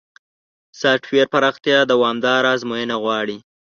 سافټویر 0.79 1.27
پراختیا 1.33 1.79
دوامداره 1.91 2.49
ازموینه 2.55 2.95
غواړي. 3.03 3.37